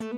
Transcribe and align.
Hållbarhet 0.00 0.10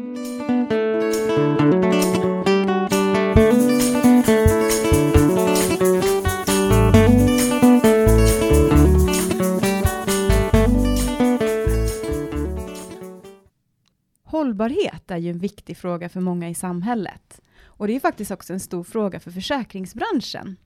är 15.10 15.16
ju 15.16 15.30
en 15.30 15.38
viktig 15.38 15.76
fråga 15.76 16.08
för 16.08 16.20
många 16.20 16.48
i 16.48 16.54
samhället. 16.54 17.40
Och 17.64 17.86
det 17.86 17.96
är 17.96 18.00
faktiskt 18.00 18.30
också 18.30 18.52
en 18.52 18.60
stor 18.60 18.84
fråga 18.84 19.20
för 19.20 19.30
försäkringsbranschen. 19.30 20.56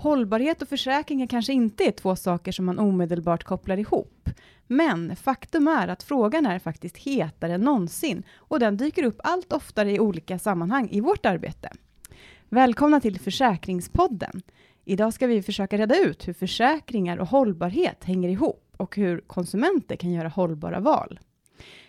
Hållbarhet 0.00 0.62
och 0.62 0.68
försäkringar 0.68 1.26
kanske 1.26 1.52
inte 1.52 1.84
är 1.84 1.90
två 1.90 2.16
saker 2.16 2.52
som 2.52 2.64
man 2.64 2.78
omedelbart 2.78 3.44
kopplar 3.44 3.76
ihop. 3.76 4.30
Men 4.66 5.16
faktum 5.16 5.68
är 5.68 5.88
att 5.88 6.02
frågan 6.02 6.46
är 6.46 6.58
faktiskt 6.58 6.96
hetare 6.96 7.54
än 7.54 7.60
någonsin 7.60 8.22
och 8.36 8.60
den 8.60 8.76
dyker 8.76 9.02
upp 9.02 9.20
allt 9.24 9.52
oftare 9.52 9.92
i 9.92 10.00
olika 10.00 10.38
sammanhang 10.38 10.88
i 10.90 11.00
vårt 11.00 11.26
arbete. 11.26 11.72
Välkomna 12.48 13.00
till 13.00 13.20
Försäkringspodden. 13.20 14.42
Idag 14.84 15.14
ska 15.14 15.26
vi 15.26 15.42
försöka 15.42 15.78
reda 15.78 15.98
ut 15.98 16.28
hur 16.28 16.32
försäkringar 16.32 17.16
och 17.16 17.28
hållbarhet 17.28 18.04
hänger 18.04 18.28
ihop 18.28 18.74
och 18.76 18.96
hur 18.96 19.20
konsumenter 19.20 19.96
kan 19.96 20.12
göra 20.12 20.28
hållbara 20.28 20.80
val. 20.80 21.20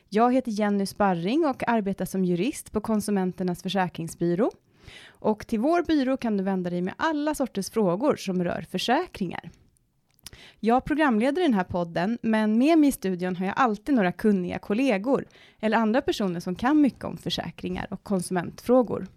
Jag 0.09 0.33
heter 0.33 0.51
Jenny 0.51 0.85
Sparring 0.85 1.45
och 1.45 1.69
arbetar 1.69 2.05
som 2.05 2.25
jurist 2.25 2.71
på 2.71 2.81
Konsumenternas 2.81 3.63
försäkringsbyrå. 3.63 4.51
Och 5.07 5.47
till 5.47 5.59
vår 5.59 5.83
byrå 5.83 6.17
kan 6.17 6.37
du 6.37 6.43
vända 6.43 6.69
dig 6.69 6.81
med 6.81 6.93
alla 6.97 7.35
sorters 7.35 7.69
frågor 7.69 8.15
som 8.15 8.43
rör 8.43 8.65
försäkringar. 8.71 9.51
Jag 10.59 10.85
programleder 10.85 11.41
den 11.41 11.53
här 11.53 11.63
podden, 11.63 12.17
men 12.21 12.57
med 12.57 12.77
mig 12.77 12.89
i 12.89 12.91
studion 12.91 13.35
har 13.35 13.45
jag 13.45 13.55
alltid 13.57 13.95
några 13.95 14.11
kunniga 14.11 14.59
kollegor 14.59 15.25
eller 15.59 15.77
andra 15.77 16.01
personer 16.01 16.39
som 16.39 16.55
kan 16.55 16.81
mycket 16.81 17.03
om 17.03 17.17
försäkringar 17.17 17.87
och 17.89 18.03
konsumentfrågor. 18.03 19.07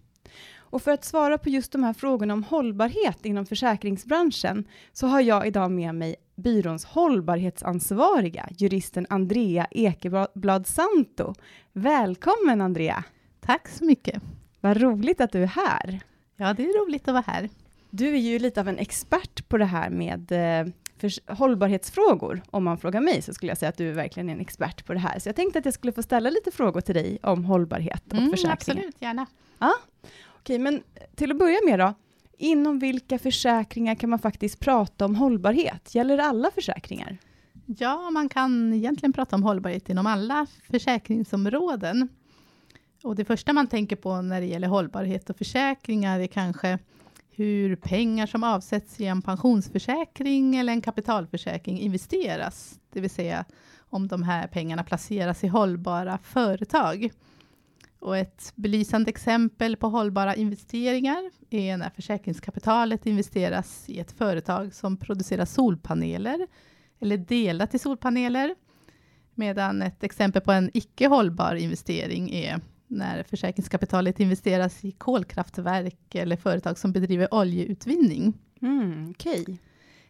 Och 0.72 0.82
för 0.82 0.90
att 0.90 1.04
svara 1.04 1.38
på 1.38 1.48
just 1.48 1.72
de 1.72 1.84
här 1.84 1.92
frågorna 1.92 2.34
om 2.34 2.44
hållbarhet 2.44 3.26
inom 3.26 3.46
försäkringsbranschen 3.46 4.64
så 4.92 5.06
har 5.06 5.20
jag 5.20 5.46
idag 5.46 5.70
med 5.70 5.94
mig 5.94 6.16
byråns 6.36 6.84
hållbarhetsansvariga, 6.84 8.48
juristen 8.58 9.06
Andrea 9.10 9.66
Ekeblad 9.70 10.66
Santo. 10.66 11.34
Välkommen 11.72 12.60
Andrea! 12.60 13.04
Tack 13.40 13.68
så 13.68 13.84
mycket! 13.84 14.22
Vad 14.62 14.76
roligt 14.76 15.20
att 15.20 15.32
du 15.32 15.42
är 15.42 15.46
här! 15.46 16.00
Ja, 16.36 16.54
det 16.54 16.64
är 16.64 16.86
roligt 16.86 17.08
att 17.08 17.14
vara 17.14 17.24
här. 17.26 17.48
Du 17.90 18.14
är 18.14 18.20
ju 18.20 18.38
lite 18.38 18.60
av 18.60 18.68
en 18.68 18.78
expert 18.78 19.48
på 19.48 19.58
det 19.58 19.64
här 19.64 19.90
med 19.90 20.32
eh, 20.32 20.72
för 20.98 21.34
hållbarhetsfrågor. 21.34 22.42
Om 22.50 22.64
man 22.64 22.78
frågar 22.78 23.00
mig 23.00 23.22
så 23.22 23.34
skulle 23.34 23.50
jag 23.50 23.58
säga 23.58 23.68
att 23.68 23.76
du 23.76 23.88
är 23.88 23.92
verkligen 23.92 24.28
en 24.28 24.40
expert 24.40 24.86
på 24.86 24.92
det 24.92 24.98
här. 24.98 25.18
Så 25.18 25.28
jag 25.28 25.36
tänkte 25.36 25.58
att 25.58 25.64
jag 25.64 25.74
skulle 25.74 25.92
få 25.92 26.02
ställa 26.02 26.30
lite 26.30 26.50
frågor 26.50 26.80
till 26.80 26.94
dig 26.94 27.18
om 27.22 27.44
hållbarhet 27.44 28.02
och 28.06 28.18
mm, 28.18 28.30
försäkringar. 28.30 28.52
Absolut, 28.52 28.96
gärna. 29.00 29.26
Ja, 29.58 29.72
Okej, 30.42 30.58
men 30.58 30.82
till 31.14 31.30
att 31.30 31.38
börja 31.38 31.58
med 31.64 31.78
då. 31.78 31.94
Inom 32.38 32.78
vilka 32.78 33.18
försäkringar 33.18 33.94
kan 33.94 34.10
man 34.10 34.18
faktiskt 34.18 34.60
prata 34.60 35.04
om 35.04 35.14
hållbarhet? 35.14 35.94
Gäller 35.94 36.16
det 36.16 36.24
alla 36.24 36.50
försäkringar? 36.50 37.18
Ja, 37.66 38.10
man 38.10 38.28
kan 38.28 38.72
egentligen 38.72 39.12
prata 39.12 39.36
om 39.36 39.42
hållbarhet 39.42 39.88
inom 39.88 40.06
alla 40.06 40.46
försäkringsområden. 40.70 42.08
Och 43.02 43.16
det 43.16 43.24
första 43.24 43.52
man 43.52 43.66
tänker 43.66 43.96
på 43.96 44.22
när 44.22 44.40
det 44.40 44.46
gäller 44.46 44.68
hållbarhet 44.68 45.30
och 45.30 45.36
försäkringar 45.36 46.20
är 46.20 46.26
kanske 46.26 46.78
hur 47.30 47.76
pengar 47.76 48.26
som 48.26 48.44
avsätts 48.44 49.00
i 49.00 49.06
en 49.06 49.22
pensionsförsäkring 49.22 50.56
eller 50.56 50.72
en 50.72 50.80
kapitalförsäkring 50.80 51.80
investeras. 51.80 52.80
Det 52.92 53.00
vill 53.00 53.10
säga 53.10 53.44
om 53.78 54.08
de 54.08 54.22
här 54.22 54.46
pengarna 54.46 54.84
placeras 54.84 55.44
i 55.44 55.46
hållbara 55.48 56.18
företag. 56.18 57.10
Och 57.98 58.16
ett 58.16 58.52
belysande 58.54 59.10
exempel 59.10 59.76
på 59.76 59.88
hållbara 59.88 60.34
investeringar 60.34 61.30
är 61.50 61.76
när 61.76 61.90
försäkringskapitalet 61.90 63.06
investeras 63.06 63.84
i 63.88 63.98
ett 64.00 64.12
företag 64.12 64.74
som 64.74 64.96
producerar 64.96 65.44
solpaneler 65.44 66.46
eller 67.00 67.16
delar 67.16 67.66
till 67.66 67.80
solpaneler. 67.80 68.54
Medan 69.34 69.82
ett 69.82 70.04
exempel 70.04 70.42
på 70.42 70.52
en 70.52 70.70
icke 70.74 71.06
hållbar 71.06 71.54
investering 71.54 72.30
är 72.34 72.60
när 72.92 73.22
försäkringskapitalet 73.22 74.20
investeras 74.20 74.84
i 74.84 74.90
kolkraftverk 74.90 76.14
eller 76.14 76.36
företag 76.36 76.78
som 76.78 76.92
bedriver 76.92 77.34
oljeutvinning. 77.34 78.34
Mm, 78.62 79.10
okay. 79.10 79.44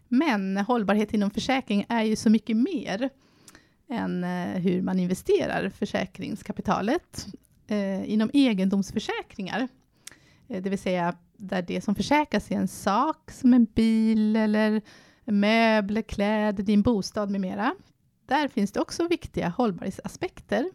Men 0.09 0.57
hållbarhet 0.57 1.15
inom 1.15 1.31
försäkring 1.31 1.87
är 1.89 2.03
ju 2.03 2.17
så 2.17 2.31
mycket 2.31 2.57
mer 2.57 3.11
än 3.89 4.25
eh, 4.25 4.61
hur 4.61 4.83
man 4.83 4.99
investerar 4.99 5.69
försäkringskapitalet 5.69 7.27
eh, 7.67 8.11
inom 8.11 8.31
egendomsförsäkringar, 8.33 9.69
eh, 10.49 10.63
det 10.63 10.71
vill 10.71 10.79
säga 10.79 11.17
där 11.37 11.63
det 11.63 11.81
som 11.81 11.95
försäkras 11.95 12.51
är 12.51 12.55
en 12.55 12.69
sak 12.69 13.31
som 13.31 13.55
en 13.55 13.65
bil 13.65 14.37
eller 14.37 14.83
möbler, 15.25 16.03
kläder, 16.03 16.63
din 16.63 16.83
bostad 16.83 17.31
med 17.31 17.41
mera. 17.41 17.75
Där 18.27 18.49
finns 18.49 18.73
det 18.73 18.81
också 18.81 19.09
viktiga 19.09 19.49
hållbarhetsaspekter. 19.49 20.71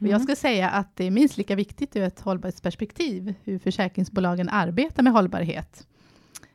Mm. 0.00 0.12
Jag 0.12 0.20
skulle 0.20 0.36
säga 0.36 0.70
att 0.70 0.96
det 0.96 1.04
är 1.04 1.10
minst 1.10 1.36
lika 1.36 1.56
viktigt 1.56 1.96
ur 1.96 2.02
ett 2.02 2.20
hållbarhetsperspektiv 2.20 3.34
hur 3.44 3.58
försäkringsbolagen 3.58 4.48
arbetar 4.48 5.02
med 5.02 5.12
hållbarhet 5.12 5.86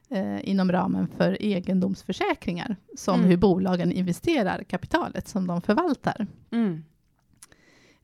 eh, 0.10 0.50
inom 0.50 0.72
ramen 0.72 1.08
för 1.18 1.38
egendomsförsäkringar, 1.42 2.76
som 2.98 3.16
mm. 3.16 3.30
hur 3.30 3.38
bolagen 3.38 3.92
investerar 3.92 4.64
kapitalet 4.64 5.28
som 5.28 5.48
de 5.48 5.62
förvaltar. 5.62 6.28
Mm. 6.52 6.84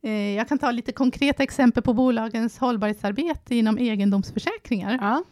Eh, 0.01 0.35
jag 0.35 0.47
kan 0.47 0.59
ta 0.59 0.71
lite 0.71 0.91
konkreta 0.91 1.43
exempel 1.43 1.83
på 1.83 1.93
bolagens 1.93 2.57
hållbarhetsarbete 2.57 3.55
inom 3.55 3.77
egendomsförsäkringar. 3.77 4.97
Ja. 5.01 5.23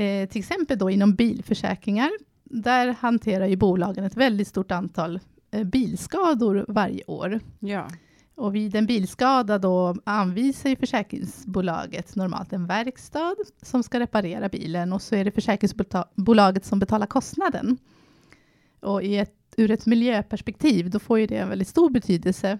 Eh, 0.00 0.28
till 0.28 0.38
exempel 0.38 0.78
då 0.78 0.90
inom 0.90 1.14
bilförsäkringar. 1.14 2.10
Där 2.44 2.96
hanterar 3.00 3.46
ju 3.46 3.56
bolagen 3.56 4.04
ett 4.04 4.16
väldigt 4.16 4.48
stort 4.48 4.70
antal 4.70 5.20
eh, 5.50 5.64
bilskador 5.64 6.64
varje 6.68 7.04
år. 7.06 7.40
Ja. 7.58 7.88
Och 8.36 8.54
vid 8.54 8.74
en 8.76 8.86
bilskada 8.86 9.58
då 9.58 9.96
anvisar 10.04 10.70
ju 10.70 10.76
försäkringsbolaget 10.76 12.16
normalt 12.16 12.52
en 12.52 12.66
verkstad 12.66 13.34
som 13.62 13.82
ska 13.82 14.00
reparera 14.00 14.48
bilen 14.48 14.92
och 14.92 15.02
så 15.02 15.14
är 15.14 15.24
det 15.24 15.30
försäkringsbolaget 15.30 16.64
som 16.64 16.78
betalar 16.78 17.06
kostnaden. 17.06 17.78
Och 18.80 19.02
i 19.02 19.16
ett, 19.16 19.34
ur 19.56 19.70
ett 19.70 19.86
miljöperspektiv, 19.86 20.90
då 20.90 20.98
får 20.98 21.18
ju 21.18 21.26
det 21.26 21.36
en 21.36 21.48
väldigt 21.48 21.68
stor 21.68 21.90
betydelse 21.90 22.58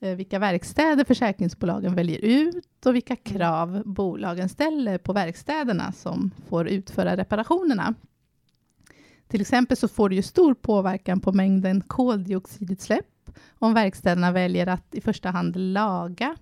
Eh, 0.00 0.16
vilka 0.16 0.38
verkstäder 0.38 1.04
försäkringsbolagen 1.04 1.94
väljer 1.94 2.18
ut 2.24 2.86
och 2.86 2.94
vilka 2.94 3.16
krav 3.16 3.82
bolagen 3.84 4.48
ställer 4.48 4.98
på 4.98 5.12
verkstäderna 5.12 5.92
som 5.92 6.30
får 6.48 6.68
utföra 6.68 7.16
reparationerna. 7.16 7.94
Till 9.28 9.40
exempel 9.40 9.76
så 9.76 9.88
får 9.88 10.08
det 10.08 10.14
ju 10.14 10.22
stor 10.22 10.54
påverkan 10.54 11.20
på 11.20 11.32
mängden 11.32 11.80
koldioxidutsläpp 11.80 13.06
om 13.58 13.74
verkstäderna 13.74 14.32
väljer 14.32 14.66
att 14.66 14.94
i 14.94 15.00
första 15.00 15.30
hand 15.30 15.56
laga 15.56 16.36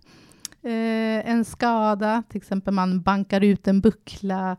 eh, 0.63 1.31
en 1.31 1.45
skada, 1.45 2.23
till 2.29 2.37
exempel 2.37 2.75
man 2.75 3.03
bankar 3.03 3.41
ut 3.41 3.69
en 3.69 3.81
buckla 3.81 4.57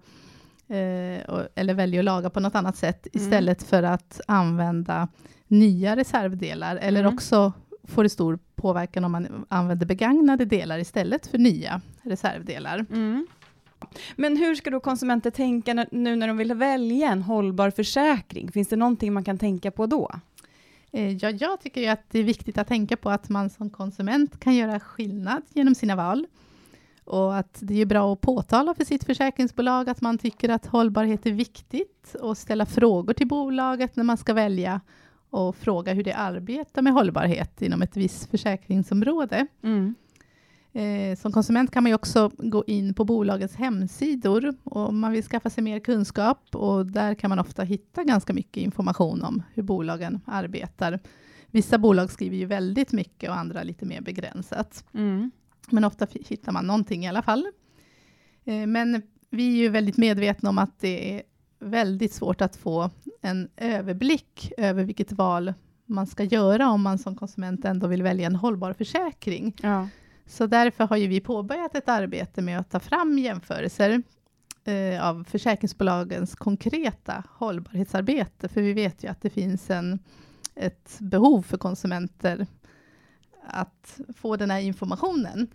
eh, 0.68 1.48
eller 1.56 1.74
väljer 1.74 2.00
att 2.00 2.06
laga 2.06 2.30
på 2.30 2.40
något 2.40 2.56
annat 2.56 2.78
sätt 2.78 3.08
mm. 3.14 3.26
istället 3.26 3.64
för 3.64 3.84
att 3.84 4.22
använda 4.28 5.08
nya 5.48 5.96
reservdelar 5.96 6.76
eller 6.76 7.00
mm. 7.00 7.14
också 7.14 7.54
får 7.84 8.04
det 8.04 8.10
stor 8.10 8.40
påverkan 8.56 9.04
om 9.04 9.12
man 9.12 9.46
använder 9.50 9.86
begagnade 9.86 10.46
delar 10.46 10.80
istället 10.80 11.28
för 11.28 11.38
nya 11.38 11.82
reservdelar. 12.02 12.86
Mm. 12.92 13.28
Men 14.16 14.38
hur 14.38 14.56
ska 14.56 14.70
då 14.70 14.80
konsumenter 14.80 15.32
tänka 15.32 15.86
nu 15.92 16.16
när 16.16 16.28
de 16.28 16.38
vill 16.38 16.54
välja 16.54 17.12
en 17.12 17.22
hållbar 17.22 17.70
försäkring? 17.70 18.52
Finns 18.52 18.68
det 18.68 18.76
någonting 18.76 19.14
man 19.14 19.24
kan 19.24 19.38
tänka 19.38 19.72
på 19.72 19.86
då? 19.86 20.12
Eh, 20.92 21.16
ja, 21.18 21.30
jag 21.30 21.62
tycker 21.62 21.92
att 21.92 22.10
det 22.10 22.20
är 22.20 22.24
viktigt 22.24 22.58
att 22.58 22.68
tänka 22.68 22.98
på 22.98 23.10
att 23.10 23.30
man 23.30 23.50
som 23.50 23.70
konsument 23.70 24.40
kan 24.40 24.56
göra 24.56 24.80
skillnad 24.80 25.42
genom 25.54 25.76
sina 25.76 25.96
val. 25.96 26.28
Och 27.04 27.38
att 27.38 27.58
det 27.62 27.82
är 27.82 27.86
bra 27.86 28.14
att 28.14 28.22
påtala 28.22 28.74
för 28.74 28.86
sitt 28.86 29.04
försäkringsbolag 29.04 29.90
att 29.90 30.02
man 30.02 30.18
tycker 30.18 30.50
att 30.50 30.66
hållbarhet 30.66 31.26
är 31.26 31.32
viktigt 31.32 32.16
och 32.22 32.38
ställa 32.38 32.66
frågor 32.66 33.14
till 33.14 33.28
bolaget 33.28 33.96
när 33.96 34.04
man 34.04 34.18
ska 34.18 34.34
välja 34.34 34.82
och 35.30 35.56
fråga 35.56 35.94
hur 35.94 36.04
det 36.04 36.14
arbetar 36.14 36.82
med 36.82 36.94
hållbarhet 36.94 37.62
inom 37.62 37.82
ett 37.82 37.98
visst 37.98 38.30
försäkringsområde. 38.32 39.48
Mm. 39.64 39.96
Eh, 40.78 41.16
som 41.16 41.32
konsument 41.32 41.72
kan 41.72 41.84
man 41.84 41.94
också 41.94 42.32
gå 42.38 42.64
in 42.68 42.94
på 42.94 43.06
bolagets 43.06 43.56
hemsidor 43.56 44.56
om 44.64 45.00
man 45.00 45.12
vill 45.12 45.24
skaffa 45.24 45.50
sig 45.50 45.64
mer 45.64 45.80
kunskap 45.80 46.56
och 46.56 46.86
där 46.86 47.16
kan 47.16 47.30
man 47.30 47.40
ofta 47.40 47.64
hitta 47.64 48.04
ganska 48.04 48.34
mycket 48.34 48.64
information 48.64 49.24
om 49.24 49.44
hur 49.54 49.64
bolagen 49.64 50.20
arbetar. 50.26 51.00
Vissa 51.48 51.78
bolag 51.78 52.12
skriver 52.12 52.38
ju 52.38 52.46
väldigt 52.46 52.92
mycket 52.92 53.30
och 53.30 53.38
andra 53.38 53.64
lite 53.64 53.86
mer 53.86 54.02
begränsat. 54.02 54.84
Mm. 54.94 55.32
Men 55.70 55.84
ofta 55.84 56.08
hittar 56.12 56.52
man 56.52 56.68
någonting 56.68 57.06
i 57.06 57.08
alla 57.08 57.22
fall. 57.22 57.48
Eh, 58.46 58.68
men 58.68 59.02
vi 59.30 59.54
är 59.54 59.58
ju 59.58 59.70
väldigt 59.70 59.98
medvetna 59.98 60.50
om 60.50 60.58
att 60.58 60.80
det 60.80 61.16
är 61.16 61.24
väldigt 61.60 62.14
svårt 62.14 62.42
att 62.42 62.56
få 62.56 62.90
en 63.22 63.50
överblick 63.58 64.52
över 64.58 64.84
vilket 64.84 65.12
val 65.12 65.54
man 65.86 66.08
ska 66.08 66.24
göra 66.24 66.70
om 66.70 66.82
man 66.82 66.98
som 66.98 67.16
konsument 67.16 67.66
ändå 67.66 67.88
vill 67.88 68.04
välja 68.04 68.28
en 68.28 68.36
hållbar 68.36 68.74
försäkring. 68.74 69.56
Ja. 69.62 69.88
Så 70.28 70.48
därför 70.48 70.84
har 70.84 70.98
ju 70.98 71.08
vi 71.08 71.20
påbörjat 71.20 71.76
ett 71.76 71.90
arbete 71.90 72.42
med 72.42 72.60
att 72.60 72.70
ta 72.70 72.80
fram 72.80 73.20
jämförelser 73.20 74.02
eh, 74.64 75.08
av 75.08 75.24
försäkringsbolagens 75.24 76.36
konkreta 76.36 77.24
hållbarhetsarbete, 77.30 78.48
för 78.48 78.62
vi 78.62 78.74
vet 78.74 79.04
ju 79.04 79.08
att 79.08 79.22
det 79.22 79.30
finns 79.30 79.70
en, 79.70 80.00
ett 80.56 80.98
behov 81.00 81.42
för 81.42 81.58
konsumenter 81.58 82.48
att 83.48 84.00
få 84.18 84.36
den 84.36 84.52
här 84.52 84.60
informationen. 84.60 85.48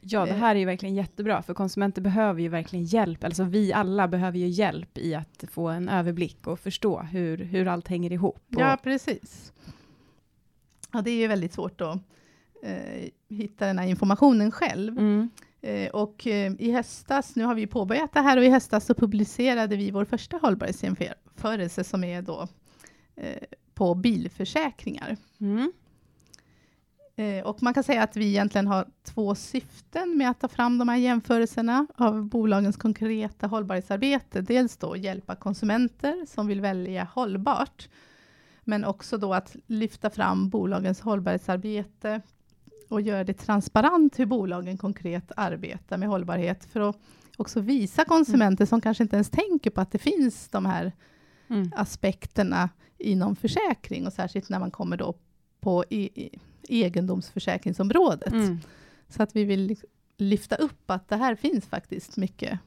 Ja, 0.00 0.26
det 0.26 0.32
här 0.32 0.54
är 0.54 0.58
ju 0.58 0.66
verkligen 0.66 0.94
jättebra, 0.94 1.42
för 1.42 1.54
konsumenter 1.54 2.02
behöver 2.02 2.40
ju 2.40 2.48
verkligen 2.48 2.84
hjälp. 2.84 3.24
Alltså 3.24 3.44
vi 3.44 3.72
alla 3.72 4.08
behöver 4.08 4.38
ju 4.38 4.48
hjälp 4.48 4.98
i 4.98 5.14
att 5.14 5.44
få 5.50 5.68
en 5.68 5.88
överblick 5.88 6.46
och 6.46 6.60
förstå 6.60 7.00
hur, 7.00 7.38
hur 7.38 7.68
allt 7.68 7.88
hänger 7.88 8.12
ihop. 8.12 8.44
Och... 8.54 8.60
Ja, 8.60 8.78
precis. 8.82 9.52
Ja, 10.92 11.02
det 11.02 11.10
är 11.10 11.16
ju 11.16 11.26
väldigt 11.26 11.52
svårt 11.52 11.80
att 11.80 11.98
hitta 13.28 13.66
den 13.66 13.78
här 13.78 13.86
informationen 13.86 14.50
själv. 14.50 14.98
Mm. 14.98 15.30
Eh, 15.62 15.90
och 15.90 16.26
eh, 16.26 16.52
i 16.58 16.72
höstas, 16.72 17.36
nu 17.36 17.44
har 17.44 17.54
vi 17.54 17.66
påbörjat 17.66 18.12
det 18.12 18.20
här, 18.20 18.36
och 18.36 18.44
i 18.44 18.48
höstas 18.48 18.86
så 18.86 18.94
publicerade 18.94 19.76
vi 19.76 19.90
vår 19.90 20.04
första 20.04 20.36
hållbarhetsjämförelse 20.36 21.84
som 21.84 22.04
är 22.04 22.22
då 22.22 22.48
eh, 23.16 23.42
på 23.74 23.94
bilförsäkringar. 23.94 25.16
Mm. 25.40 25.72
Eh, 27.16 27.44
och 27.44 27.62
man 27.62 27.74
kan 27.74 27.84
säga 27.84 28.02
att 28.02 28.16
vi 28.16 28.26
egentligen 28.26 28.66
har 28.66 28.86
två 29.02 29.34
syften 29.34 30.18
med 30.18 30.30
att 30.30 30.40
ta 30.40 30.48
fram 30.48 30.78
de 30.78 30.88
här 30.88 30.96
jämförelserna 30.96 31.86
av 31.94 32.24
bolagens 32.24 32.76
konkreta 32.76 33.46
hållbarhetsarbete. 33.46 34.40
Dels 34.40 34.76
då 34.76 34.96
hjälpa 34.96 35.34
konsumenter 35.34 36.26
som 36.26 36.46
vill 36.46 36.60
välja 36.60 37.04
hållbart, 37.04 37.88
men 38.64 38.84
också 38.84 39.18
då 39.18 39.34
att 39.34 39.56
lyfta 39.66 40.10
fram 40.10 40.48
bolagens 40.48 41.00
hållbarhetsarbete 41.00 42.20
och 42.92 43.00
göra 43.00 43.24
det 43.24 43.34
transparent 43.34 44.18
hur 44.18 44.26
bolagen 44.26 44.78
konkret 44.78 45.32
arbetar 45.36 45.98
med 45.98 46.08
hållbarhet, 46.08 46.64
för 46.64 46.80
att 46.80 46.96
också 47.36 47.60
visa 47.60 48.04
konsumenter 48.04 48.66
som 48.66 48.80
kanske 48.80 49.02
inte 49.02 49.16
ens 49.16 49.30
tänker 49.30 49.70
på 49.70 49.80
att 49.80 49.92
det 49.92 49.98
finns 49.98 50.48
de 50.48 50.66
här 50.66 50.92
Mm. 51.48 51.72
aspekterna 51.76 52.70
inom 52.98 53.36
försäkring, 53.36 54.06
och 54.06 54.12
särskilt 54.12 54.48
när 54.48 54.58
man 54.58 54.70
kommer 54.70 54.96
då 54.96 55.14
på 55.60 55.84
e 55.90 56.08
e 56.14 56.30
egendomsförsäkringsområdet. 56.68 58.32
Mm. 58.32 58.58
Så 59.08 59.22
att 59.22 59.36
vi 59.36 59.44
vill 59.44 59.76
lyfta 60.16 60.56
upp 60.56 60.90
att 60.90 61.08
det 61.08 61.16
här 61.16 61.34
finns 61.34 61.66
faktiskt 61.66 62.16
mycket, 62.16 62.58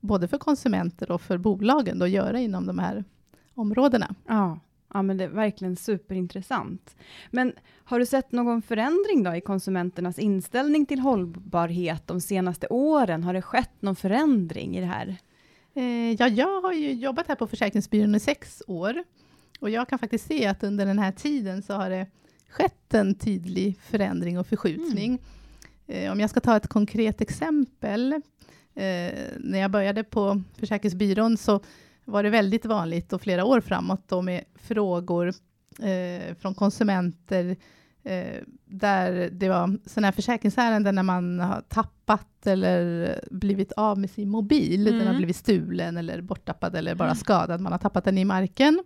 både 0.00 0.28
för 0.28 0.38
konsumenter 0.38 1.10
och 1.10 1.20
för 1.20 1.38
bolagen, 1.38 2.02
att 2.02 2.10
göra 2.10 2.40
inom 2.40 2.66
de 2.66 2.78
här 2.78 3.04
områdena. 3.54 4.14
Ja 4.26 4.60
ja, 4.94 5.02
men 5.02 5.16
det 5.16 5.24
är 5.24 5.28
verkligen 5.28 5.76
superintressant. 5.76 6.96
Men 7.30 7.52
har 7.84 7.98
du 7.98 8.06
sett 8.06 8.32
någon 8.32 8.62
förändring 8.62 9.22
då 9.22 9.34
i 9.34 9.40
konsumenternas 9.40 10.18
inställning 10.18 10.86
till 10.86 10.98
hållbarhet 10.98 12.06
de 12.06 12.20
senaste 12.20 12.66
åren? 12.66 13.24
Har 13.24 13.34
det 13.34 13.42
skett 13.42 13.82
någon 13.82 13.96
förändring 13.96 14.76
i 14.76 14.80
det 14.80 14.86
här? 14.86 15.16
Eh, 15.74 16.12
ja, 16.12 16.28
jag 16.28 16.60
har 16.60 16.72
ju 16.72 16.92
jobbat 16.92 17.28
här 17.28 17.34
på 17.34 17.46
Försäkringsbyrån 17.46 18.14
i 18.14 18.20
sex 18.20 18.62
år, 18.66 19.04
och 19.60 19.70
jag 19.70 19.88
kan 19.88 19.98
faktiskt 19.98 20.26
se 20.26 20.46
att 20.46 20.62
under 20.62 20.86
den 20.86 20.98
här 20.98 21.12
tiden 21.12 21.62
så 21.62 21.74
har 21.74 21.90
det 21.90 22.06
skett 22.48 22.94
en 22.94 23.14
tydlig 23.14 23.78
förändring 23.80 24.38
och 24.38 24.46
förskjutning. 24.46 25.18
Mm. 25.86 26.12
om 26.12 26.20
jag 26.20 26.30
ska 26.30 26.40
ta 26.40 26.56
ett 26.56 26.68
konkret 26.68 27.20
exempel. 27.20 28.12
Eh, 28.74 29.12
när 29.38 29.58
jag 29.58 29.70
började 29.70 30.04
på 30.04 30.42
Försäkringsbyrån 30.56 31.36
så 31.36 31.60
var 32.08 32.22
det 32.22 32.30
väldigt 32.30 32.64
vanligt, 32.66 33.12
och 33.12 33.20
flera 33.22 33.44
år 33.44 33.60
framåt, 33.60 34.08
då 34.08 34.22
med 34.22 34.44
frågor 34.54 35.28
eh, 35.82 36.34
från 36.34 36.54
konsumenter 36.54 37.56
eh, 38.02 38.42
där 38.64 39.30
det 39.32 39.48
var 39.48 39.78
sådana 39.88 40.06
här 40.06 40.12
försäkringsärenden 40.12 40.94
när 40.94 41.02
man 41.02 41.40
har 41.40 41.60
tappat 41.68 42.46
eller 42.46 43.20
blivit 43.30 43.72
av 43.72 43.98
med 43.98 44.10
sin 44.10 44.28
mobil. 44.28 44.84
Den 44.84 44.94
har 44.94 45.02
Mm. 45.02 45.16
blivit 45.16 45.36
stulen 45.36 45.96
eller 45.96 46.20
borttappad 46.20 46.74
eller 46.76 46.94
bara 46.94 47.08
Mm. 47.08 47.16
skadad. 47.16 47.60
Man 47.60 47.72
har 47.72 47.78
tappat 47.78 48.04
den 48.04 48.18
i 48.18 48.24
marken. 48.24 48.84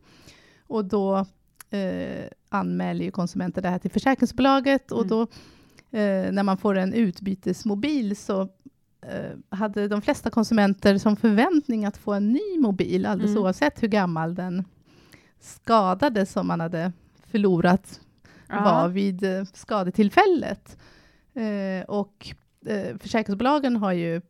Och 0.66 0.84
då 0.84 1.26
eh, 1.70 2.24
anmäler 2.48 3.04
ju 3.04 3.10
konsumenter 3.10 3.62
det 3.62 3.68
här 3.68 3.78
till 3.78 3.90
försäkringsbolaget 3.90 4.92
och 4.92 5.04
Mm. 5.04 5.08
då 5.08 5.20
eh, 5.98 6.32
när 6.32 6.42
man 6.42 6.56
får 6.58 6.74
en 6.78 6.92
utbytesmobil 6.94 8.16
så 8.16 8.48
hade 9.48 9.88
de 9.88 10.02
flesta 10.02 10.30
konsumenter 10.30 10.98
som 10.98 11.16
förväntning 11.16 11.84
att 11.84 11.96
få 11.96 12.12
en 12.12 12.28
ny 12.32 12.58
mobil, 12.58 13.06
alldeles 13.06 13.30
Mm. 13.30 13.42
oavsett 13.42 13.82
hur 13.82 13.88
gammal 13.88 14.34
den 14.34 14.64
skadade 15.40 16.26
som 16.26 16.46
man 16.46 16.60
hade 16.60 16.92
förlorat 17.26 18.00
Ja. 18.48 18.62
var 18.64 18.88
vid 18.88 19.24
eh, 19.24 19.44
skadetillfället. 19.52 20.76
Eh, 21.34 21.84
och 21.88 22.34
eh, 22.66 22.96
försäkringsbolagen 22.98 23.76
har 23.76 23.92
ju 23.92 24.16
eh, 24.16 24.22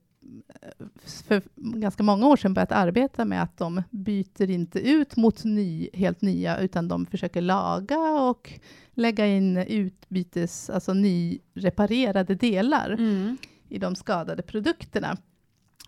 för 1.27 1.43
ganska 1.57 2.03
många 2.03 2.27
år 2.27 2.37
sedan 2.37 2.55
börjat 2.55 2.73
arbeta 2.73 3.25
med 3.25 3.43
att 3.43 3.59
de 3.59 3.83
byter 3.91 4.51
inte 4.51 4.81
ut 4.81 5.17
mot 5.17 5.45
ny, 5.45 5.89
helt 5.93 6.23
nya, 6.23 6.59
utan 6.59 6.89
de 6.89 7.07
försöker 7.07 7.41
laga 7.41 7.99
och 8.01 8.53
lägga 8.95 9.27
in 9.27 9.57
utbytes, 9.57 10.71
alltså 10.71 10.95
nyreparerade 10.95 12.35
delar 12.35 12.91
Mm. 12.91 13.37
I 13.73 13.79
de 13.79 13.95
skadade 13.95 14.43
produkterna. 14.43 15.17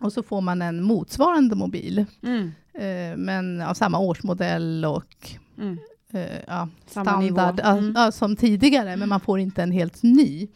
Och 0.01 0.13
så 0.13 0.23
får 0.23 0.41
man 0.41 0.61
en 0.61 0.83
motsvarande 0.83 1.55
mobil, 1.55 2.05
Mm. 2.23 2.51
eh, 2.73 3.17
men 3.17 3.61
av 3.61 3.73
samma 3.73 3.99
årsmodell 3.99 4.85
och 4.85 5.31
Mm. 5.57 5.77
eh, 6.13 6.39
ja, 6.47 6.69
standard 6.85 7.59
Mm. 7.77 7.93
ja, 7.95 8.11
som 8.11 8.35
tidigare, 8.35 8.97
men 8.97 9.09
man 9.09 9.19
får 9.19 9.39
inte 9.39 9.63
en 9.63 9.71
helt 9.71 10.03
ny. 10.03 10.47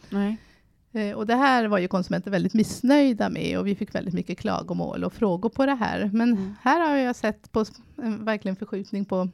Eh, 0.92 1.16
och 1.16 1.26
det 1.26 1.34
här 1.36 1.66
var 1.68 1.78
ju 1.78 1.88
konsumenter 1.88 2.30
väldigt 2.30 2.54
missnöjda 2.54 3.28
med 3.28 3.58
och 3.58 3.66
vi 3.66 3.74
fick 3.74 3.94
väldigt 3.94 4.14
mycket 4.14 4.38
klagomål 4.38 5.04
och 5.04 5.12
frågor 5.12 5.48
på 5.48 5.66
det 5.66 5.74
här. 5.74 6.10
Men 6.12 6.32
Mm. 6.32 6.54
här 6.62 6.88
har 6.88 6.96
jag 6.96 7.16
sett 7.16 7.52
på 7.52 7.64
verkligen 8.20 8.56
förskjutning 8.56 9.04
på 9.04 9.28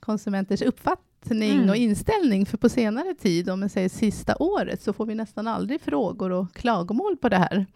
konsumenters 0.00 0.62
uppfattning 0.62 1.04
Mm. 1.30 1.68
och 1.70 1.76
inställning. 1.76 2.46
För 2.46 2.58
på 2.58 2.68
senare 2.68 3.14
tid, 3.14 3.50
om 3.50 3.60
man 3.60 3.68
säger 3.68 3.88
sista 3.88 4.36
året, 4.38 4.82
så 4.82 4.92
får 4.92 5.06
vi 5.06 5.14
nästan 5.14 5.46
aldrig 5.48 5.80
frågor 5.80 6.32
och 6.32 6.52
klagomål 6.54 7.16
på 7.16 7.28
det 7.28 7.36
här. 7.38 7.66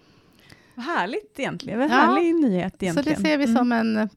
Vad 0.75 0.85
härligt 0.85 1.39
egentligen. 1.39 1.79
Vad 1.79 1.89
Ja. 1.91 1.95
härlig 1.95 2.35
nyhet 2.35 2.83
egentligen. 2.83 2.95
Så 2.95 3.03
det 3.03 3.17
ser 3.17 3.39
vi 3.39 3.45
Mm. 3.45 3.57
som 3.57 3.73
en 3.73 4.09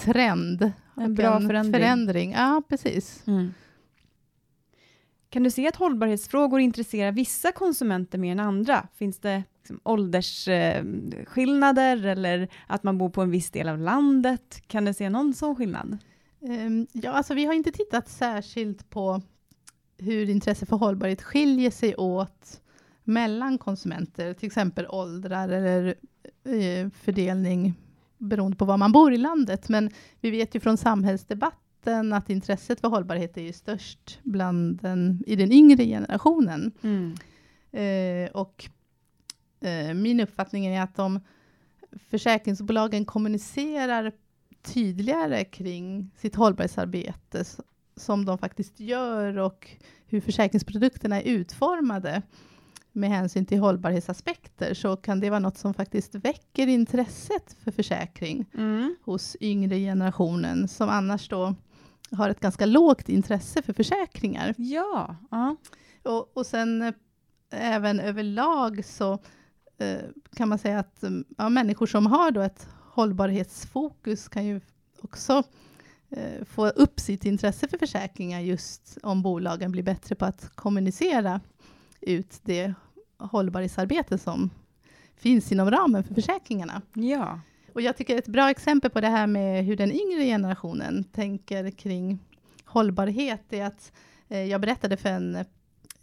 trend. 0.00 0.72
En 0.96 1.14
bra 1.14 1.40
förändring. 1.40 1.72
förändring. 1.72 2.32
Ja, 2.32 2.62
precis. 2.68 3.22
Mm. 3.26 3.54
Kan 5.30 5.42
du 5.42 5.50
se 5.50 5.68
att 5.68 5.76
hållbarhetsfrågor 5.76 6.60
intresserar 6.60 7.12
vissa 7.12 7.52
konsumenter 7.52 8.18
mer 8.18 8.32
än 8.32 8.40
andra? 8.40 8.88
Finns 8.94 9.18
det 9.18 9.42
liksom 9.58 9.80
åldersskillnader 9.84 12.06
eller 12.06 12.48
att 12.66 12.82
man 12.82 12.98
bor 12.98 13.10
på 13.10 13.22
en 13.22 13.30
viss 13.30 13.50
del 13.50 13.68
av 13.68 13.78
landet? 13.78 14.62
Kan 14.66 14.84
du 14.84 14.94
se 14.94 15.10
någon 15.10 15.34
sån 15.34 15.56
skillnad? 15.56 15.98
Ehm, 16.42 16.86
Ja, 16.92 17.10
alltså 17.10 17.34
vi 17.34 17.44
har 17.44 17.54
inte 17.54 17.72
tittat 17.72 18.08
särskilt 18.08 18.90
på 18.90 19.22
hur 19.98 20.30
intresse 20.30 20.66
för 20.66 20.76
hållbarhet 20.76 21.22
skiljer 21.22 21.70
sig 21.70 21.96
åt 21.96 22.60
mellan 23.04 23.58
konsumenter, 23.58 24.34
till 24.34 24.46
exempel 24.46 24.86
åldrar 24.88 25.48
eller 25.48 25.94
eh, 26.44 26.90
fördelning 26.90 27.74
beroende 28.18 28.56
på 28.56 28.64
var 28.64 28.76
man 28.76 28.92
bor 28.92 29.12
i 29.12 29.16
landet. 29.16 29.68
Men 29.68 29.90
vi 30.20 30.30
vet 30.30 30.54
ju 30.54 30.60
från 30.60 30.76
samhällsdebatten 30.76 32.12
att 32.12 32.30
intresset 32.30 32.80
för 32.80 32.88
hållbarhet 32.88 33.36
är 33.36 33.42
ju 33.42 33.52
störst 33.52 34.18
bland 34.22 34.82
den, 34.82 35.22
i 35.26 35.36
den 35.36 35.52
yngre 35.52 35.84
generationen. 35.84 36.72
Eh, 37.72 38.30
och 38.30 38.68
eh, 39.60 39.94
min 39.94 40.20
uppfattning 40.20 40.66
är 40.66 40.82
att 40.82 40.98
om 40.98 41.20
försäkringsbolagen 42.10 43.04
kommunicerar 43.04 44.12
tydligare 44.74 45.44
kring 45.44 46.10
sitt 46.16 46.34
hållbarhetsarbete, 46.34 47.44
som 47.96 48.24
de 48.24 48.38
faktiskt 48.38 48.80
gör, 48.80 49.38
och 49.38 49.68
hur 50.06 50.20
försäkringsprodukterna 50.20 51.22
är 51.22 51.24
utformade 51.24 52.22
med 52.92 53.10
hänsyn 53.10 53.46
till 53.46 53.58
hållbarhetsaspekter, 53.58 54.74
så 54.74 54.96
kan 54.96 55.20
det 55.20 55.30
vara 55.30 55.40
något 55.40 55.58
som 55.58 55.74
faktiskt 55.74 56.14
väcker 56.14 56.66
intresset 56.66 57.56
för 57.64 57.70
försäkring 57.70 58.46
Mm. 58.54 58.96
hos 59.02 59.36
yngre 59.40 59.78
generationen, 59.78 60.68
som 60.68 60.88
annars 60.88 61.28
då 61.28 61.54
har 62.10 62.28
ett 62.30 62.40
ganska 62.40 62.66
lågt 62.66 63.08
intresse 63.08 63.62
för 63.62 63.72
försäkringar. 63.72 64.54
Ja. 64.58 65.16
ja. 65.30 65.56
Och, 66.02 66.36
och 66.36 66.46
sen 66.46 66.82
eh, 66.82 66.94
även 67.50 68.00
överlag 68.00 68.84
så 68.84 69.12
eh, 69.78 69.98
kan 70.36 70.48
man 70.48 70.58
säga 70.58 70.78
att 70.78 71.02
mm, 71.02 71.24
ja, 71.38 71.48
människor 71.48 71.86
som 71.86 72.06
har 72.06 72.30
då 72.30 72.40
ett 72.40 72.68
hållbarhetsfokus 72.96 74.28
kan 74.28 74.46
ju 74.46 74.60
också 75.02 75.42
eh, 76.10 76.44
få 76.44 76.68
upp 76.68 77.00
sitt 77.00 77.24
intresse 77.24 77.68
för 77.68 77.78
försäkringar 77.78 78.40
just 78.40 78.98
om 79.02 79.22
bolagen 79.22 79.72
blir 79.72 79.82
bättre 79.82 80.14
på 80.14 80.24
att 80.24 80.50
kommunicera 80.54 81.40
ut 82.00 82.40
det 82.42 82.74
hållbarhetsarbete 83.18 84.18
som 84.18 84.50
finns 85.16 85.52
inom 85.52 85.70
ramen 85.70 86.04
för 86.04 86.14
försäkringarna. 86.14 86.82
ja. 86.94 87.40
Och 87.72 87.82
jag 87.82 87.96
tycker 87.96 88.18
ett 88.18 88.26
bra 88.28 88.50
exempel 88.50 88.90
på 88.90 89.00
det 89.00 89.08
här 89.08 89.26
med 89.26 89.64
hur 89.64 89.76
den 89.76 89.92
yngre 89.92 90.24
generationen 90.24 91.04
tänker 91.04 91.70
kring 91.70 92.18
hållbarhet 92.64 93.52
är 93.52 93.64
att 93.64 93.92
eh, 94.28 94.44
jag 94.44 94.60
berättade 94.60 94.96
för 94.96 95.08
en 95.08 95.36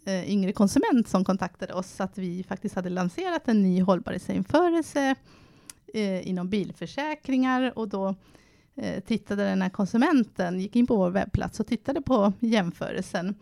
eh, 0.04 0.30
yngre 0.30 0.52
konsument 0.52 1.08
som 1.08 1.24
kontaktade 1.24 1.72
oss 1.72 2.00
att 2.00 2.18
vi 2.18 2.44
faktiskt 2.44 2.74
hade 2.74 2.90
lanserat 2.90 3.48
en 3.48 3.62
ny 3.62 3.82
hållbarhetsjämförelse 3.82 5.14
eh, 5.94 6.28
inom 6.28 6.48
bilförsäkringar 6.48 7.78
och 7.78 7.88
då 7.88 8.14
eh, 8.74 9.00
tittade 9.00 9.44
den 9.44 9.62
här 9.62 9.70
konsumenten, 9.70 10.60
gick 10.60 10.76
in 10.76 10.86
på 10.86 10.96
vår 10.96 11.10
webbplats 11.10 11.60
och 11.60 11.66
tittade 11.66 12.02
på 12.02 12.32
jämförelsen 12.40 13.34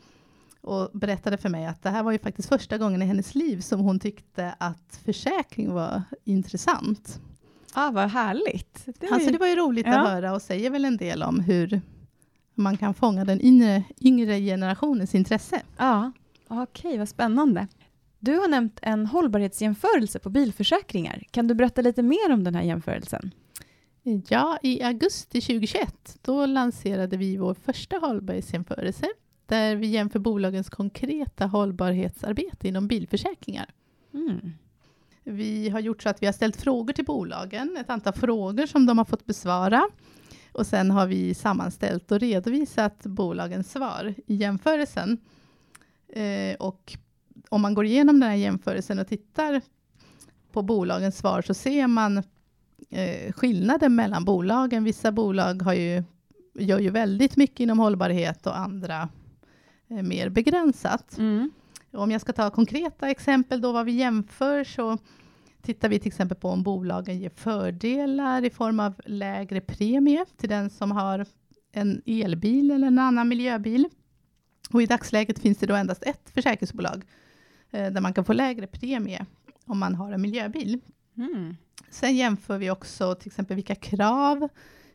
och 0.60 0.90
berättade 0.92 1.36
för 1.36 1.48
mig 1.48 1.66
att 1.66 1.82
det 1.82 1.90
här 1.90 2.02
var 2.02 2.12
ju 2.12 2.18
faktiskt 2.18 2.48
första 2.48 2.78
gången 2.78 3.02
i 3.02 3.04
hennes 3.04 3.34
liv 3.34 3.60
som 3.60 3.80
hon 3.80 4.00
tyckte 4.00 4.54
att 4.58 5.00
försäkring 5.04 5.72
var 5.72 6.02
intressant. 6.24 7.20
Ah, 7.74 7.90
vad 7.90 8.10
härligt. 8.10 8.86
Det, 9.00 9.08
alltså, 9.08 9.30
det 9.30 9.38
var 9.38 9.46
ju 9.46 9.56
roligt 9.56 9.86
ja. 9.86 10.00
att 10.00 10.08
höra 10.08 10.34
och 10.34 10.42
säger 10.42 10.70
väl 10.70 10.84
en 10.84 10.96
del 10.96 11.22
om 11.22 11.40
hur 11.40 11.80
man 12.54 12.76
kan 12.76 12.94
fånga 12.94 13.24
den 13.24 13.40
inre, 13.40 13.82
yngre 14.00 14.40
generationens 14.40 15.14
intresse. 15.14 15.62
Ja, 15.76 16.12
okej, 16.48 16.98
vad 16.98 17.08
spännande. 17.08 17.66
Du 18.24 18.38
har 18.38 18.48
nämnt 18.48 18.78
en 18.82 19.06
hållbarhetsjämförelse 19.06 20.18
på 20.18 20.30
bilförsäkringar. 20.30 21.22
Kan 21.30 21.48
du 21.48 21.54
berätta 21.54 21.80
lite 21.80 22.02
mer 22.02 22.32
om 22.32 22.44
den 22.44 22.54
här 22.54 22.62
jämförelsen? 22.62 23.34
Ja, 24.28 24.58
i 24.62 24.82
augusti 24.82 25.40
2021 25.40 26.18
då 26.22 26.46
lanserade 26.46 27.16
vi 27.16 27.36
vår 27.36 27.54
första 27.54 27.96
hållbarhetsjämförelse 27.96 29.06
där 29.46 29.76
vi 29.76 29.86
jämför 29.86 30.18
bolagens 30.18 30.70
konkreta 30.70 31.46
hållbarhetsarbete 31.46 32.68
inom 32.68 32.88
bilförsäkringar. 32.88 33.70
Mm. 34.14 34.52
Vi 35.24 35.68
har 35.68 35.80
gjort 35.80 36.02
så 36.02 36.08
att 36.08 36.22
vi 36.22 36.26
har 36.26 36.32
ställt 36.32 36.56
frågor 36.56 36.92
till 36.92 37.04
bolagen, 37.04 37.76
ett 37.76 37.90
antal 37.90 38.12
frågor 38.12 38.66
som 38.66 38.86
de 38.86 38.98
har 38.98 39.04
fått 39.04 39.26
besvara. 39.26 39.88
Och 40.52 40.66
sen 40.66 40.90
har 40.90 41.06
vi 41.06 41.34
sammanställt 41.34 42.12
och 42.12 42.20
redovisat 42.20 43.02
bolagens 43.02 43.72
svar 43.72 44.14
i 44.26 44.34
jämförelsen. 44.34 45.18
Eh, 46.08 46.56
och 46.58 46.96
om 47.52 47.62
man 47.62 47.74
går 47.74 47.84
igenom 47.84 48.20
den 48.20 48.28
här 48.28 48.36
jämförelsen 48.36 48.98
och 48.98 49.08
tittar 49.08 49.60
på 50.52 50.62
bolagens 50.62 51.18
svar 51.18 51.42
så 51.42 51.54
ser 51.54 51.86
man 51.86 52.18
eh, 52.90 53.32
skillnaden 53.32 53.94
mellan 53.94 54.24
bolagen. 54.24 54.84
Vissa 54.84 55.12
bolag 55.12 55.62
har 55.62 55.72
ju, 55.72 56.02
gör 56.54 56.78
ju 56.78 56.90
väldigt 56.90 57.36
mycket 57.36 57.60
inom 57.60 57.78
hållbarhet 57.78 58.46
och 58.46 58.58
andra 58.58 59.08
eh, 59.90 60.02
mer 60.02 60.28
begränsat. 60.28 61.18
Mm. 61.18 61.50
Om 61.90 62.10
jag 62.10 62.20
ska 62.20 62.32
ta 62.32 62.50
konkreta 62.50 63.10
exempel 63.10 63.60
då 63.60 63.72
vad 63.72 63.86
vi 63.86 63.92
jämför 63.92 64.64
så 64.64 64.98
tittar 65.62 65.88
vi 65.88 65.98
till 65.98 66.08
exempel 66.08 66.36
på 66.36 66.48
om 66.48 66.62
bolagen 66.62 67.18
ger 67.18 67.30
fördelar 67.30 68.44
i 68.44 68.50
form 68.50 68.80
av 68.80 68.94
lägre 69.04 69.60
premie 69.60 70.24
till 70.36 70.48
den 70.48 70.70
som 70.70 70.92
har 70.92 71.26
en 71.72 72.02
elbil 72.06 72.70
eller 72.70 72.86
en 72.86 72.98
annan 72.98 73.28
miljöbil. 73.28 73.88
Och 74.70 74.82
I 74.82 74.86
dagsläget 74.86 75.38
finns 75.38 75.58
det 75.58 75.66
då 75.66 75.74
endast 75.74 76.02
ett 76.02 76.30
försäkringsbolag 76.34 77.04
där 77.72 78.00
man 78.00 78.14
kan 78.14 78.24
få 78.24 78.32
lägre 78.32 78.66
premie 78.66 79.26
om 79.66 79.78
man 79.78 79.94
har 79.94 80.12
en 80.12 80.22
miljöbil. 80.22 80.80
Mm. 81.16 81.56
Sen 81.90 82.16
jämför 82.16 82.58
vi 82.58 82.70
också 82.70 83.14
till 83.14 83.28
exempel 83.28 83.54
vilka 83.54 83.74
krav, 83.74 84.48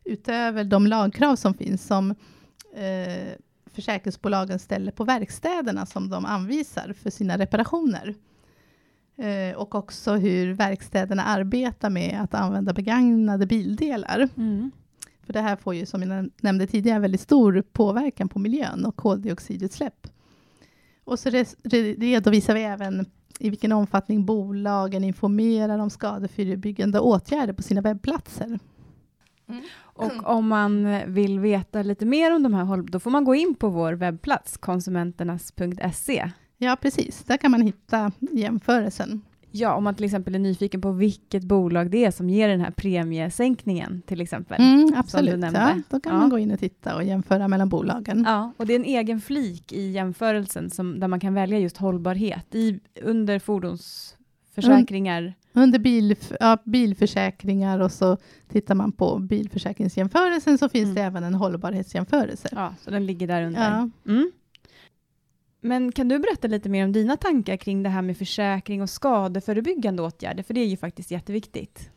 utöver 0.04 0.64
de 0.64 0.88
lagkrav 0.88 1.36
som 1.36 1.54
finns, 1.54 1.88
som 1.88 2.12
eh, 2.76 3.34
försäkringsbolagen 3.66 4.60
ställer 4.60 4.92
på 4.92 5.04
verkstäderna 5.04 5.86
som 5.86 6.10
de 6.10 6.26
anvisar 6.26 6.94
för 6.94 7.10
sina 7.10 7.38
reparationer. 7.38 8.16
Eh, 9.18 9.58
och 9.58 9.76
också 9.76 10.14
hur 10.14 10.54
verkstäderna 10.54 11.24
arbetar 11.24 11.90
med 11.90 12.20
att 12.22 12.34
använda 12.34 12.74
begagnade 12.74 13.46
bildelar. 13.46 14.30
Mm. 14.38 14.72
För 15.24 15.34
det 15.34 15.42
här 15.42 15.56
får 15.56 15.76
ju, 15.76 15.86
som 15.86 16.02
jag 16.02 16.30
nämnde 16.42 16.68
tidigare, 16.68 17.00
väldigt 17.00 17.22
stor 17.22 17.64
påverkan 17.72 18.30
på 18.30 18.40
miljön 18.40 18.86
och 18.86 18.96
koldioxidutsläpp. 18.96 20.08
Och 21.08 21.20
så 21.20 21.30
redovisar 21.98 22.54
vi 22.54 22.64
även 22.64 23.06
i 23.40 23.50
vilken 23.50 23.72
omfattning 23.72 24.26
bolagen 24.26 25.04
informerar 25.04 25.80
om 25.80 25.90
skadeförebyggande 25.90 27.00
åtgärder 27.00 27.54
på 27.54 27.64
sina 27.64 27.82
webbplatser. 27.82 28.60
Mm. 29.50 29.62
Och 29.80 30.30
om 30.30 30.48
man 30.48 31.02
vill 31.14 31.40
veta 31.40 31.82
lite 31.82 32.06
mer 32.06 32.36
om 32.36 32.44
de 32.44 32.54
här 32.54 32.82
då 32.82 33.00
får 33.00 33.12
man 33.12 33.24
gå 33.24 33.36
in 33.36 33.56
på 33.56 33.70
vår 33.70 33.94
webbplats 33.94 34.58
konsumenternas.se. 34.58 36.32
Ja, 36.58 36.78
precis. 36.82 37.24
Där 37.24 37.38
kan 37.38 37.52
man 37.52 37.62
hitta 37.62 38.12
jämförelsen. 38.20 39.22
Ja, 39.60 39.74
om 39.74 39.84
man 39.84 39.96
till 39.96 40.06
exempel 40.06 40.36
är 40.36 40.40
nyfiken 40.40 40.82
på 40.82 40.92
vilket 40.92 41.44
bolag 41.44 41.92
det 41.92 42.06
är 42.06 42.12
som 42.12 42.30
ger 42.30 42.50
den 42.50 42.62
här 42.62 42.72
premiesänkningen, 42.72 44.02
till 44.06 44.22
exempel. 44.22 44.62
Mm, 44.62 44.94
absolut, 44.96 45.44
ja, 45.54 45.82
då 45.90 46.00
kan 46.00 46.14
ja. 46.14 46.20
man 46.20 46.30
gå 46.30 46.40
in 46.40 46.52
och 46.52 46.60
titta 46.60 46.96
och 46.96 47.04
jämföra 47.04 47.48
mellan 47.48 47.70
bolagen. 47.70 48.24
Ja, 48.28 48.54
och 48.58 48.66
det 48.66 48.74
är 48.74 48.80
en 48.80 48.86
egen 48.86 49.22
flik 49.22 49.74
i 49.74 49.92
jämförelsen 49.92 50.70
som, 50.70 51.00
där 51.00 51.08
man 51.08 51.20
kan 51.20 51.34
välja 51.34 51.60
just 51.60 51.78
hållbarhet 51.78 52.56
i, 52.56 52.80
under 53.02 53.40
fordonsförsäkringar. 53.40 55.22
Mm. 55.22 55.34
Under 55.54 55.80
bil, 55.80 56.16
ja, 56.40 56.58
bilförsäkringar 56.64 57.80
och 57.80 57.92
så 57.92 58.18
tittar 58.48 58.76
man 58.76 58.92
på 58.92 59.20
bilförsäkringsjämförelsen 59.20 60.58
så 60.58 60.70
finns 60.70 60.84
mm. 60.84 60.96
det 60.96 61.02
även 61.02 61.24
en 61.24 61.34
hållbarhetsjämförelse. 61.34 62.50
Ja, 62.52 62.74
så 62.82 62.92
den 62.92 63.06
ligger 63.06 63.28
där 63.28 63.44
under. 63.44 63.72
Ja. 63.72 63.90
Mm. 64.12 64.32
Men 65.68 65.92
kan 65.92 66.08
du 66.08 66.20
berätta 66.20 66.48
lite 66.48 66.70
mer 66.70 66.86
om 66.86 66.92
dina 66.92 67.18
tankar 67.18 67.58
kring 67.58 67.84
det 67.84 67.90
här 67.90 68.02
med 68.02 68.18
försäkring 68.18 68.82
och 68.82 68.90
skadeförebyggande 68.90 70.04
åtgärder? 70.04 70.44
För 70.44 70.54
det 70.54 70.62
är 70.62 70.66
ju 70.66 70.78
faktiskt 70.78 71.12
jätteviktigt. 71.12 71.90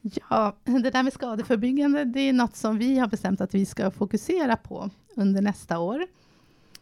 Ja, 0.00 0.56
det 0.64 0.90
där 0.90 1.02
med 1.02 1.12
skadeförebyggande, 1.12 2.04
det 2.04 2.20
är 2.20 2.32
något 2.32 2.56
som 2.56 2.78
vi 2.78 2.98
har 2.98 3.08
bestämt 3.08 3.40
att 3.40 3.54
vi 3.54 3.66
ska 3.66 3.90
fokusera 3.90 4.56
på 4.56 4.90
under 5.16 5.42
nästa 5.42 5.78
år. 5.78 6.06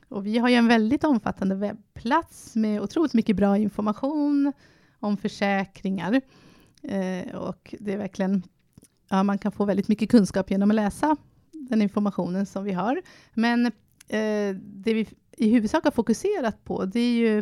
Och 0.09 0.27
vi 0.27 0.39
har 0.39 0.49
ju 0.49 0.55
en 0.55 0.69
väldigt 0.69 1.05
omfattande 1.05 1.55
webbplats 1.55 2.55
med 2.55 2.81
otroligt 2.81 3.15
mycket 3.15 3.37
bra 3.37 3.59
information 3.59 4.53
om 4.99 5.17
försäkringar. 5.17 6.21
Eh, 6.83 7.35
och 7.35 7.75
det 7.81 7.93
är 7.93 7.99
verkligen, 7.99 8.43
ja, 9.09 9.23
man 9.23 9.39
kan 9.39 9.53
få 9.53 9.65
väldigt 9.65 9.89
mycket 9.89 10.11
kunskap 10.11 10.51
genom 10.51 10.71
att 10.71 10.77
läsa 10.77 11.17
den 11.53 11.83
informationen 11.83 12.47
som 12.47 12.65
vi 12.65 12.73
har. 12.73 13.03
Men 13.35 13.67
eh, 14.09 14.57
det 14.61 14.95
vi 14.95 15.07
i 15.37 15.51
huvudsak 15.51 15.85
har 15.85 15.91
fokuserat 15.91 16.65
på, 16.65 16.85
det 16.85 17.01
är 17.01 17.15
ju 17.15 17.39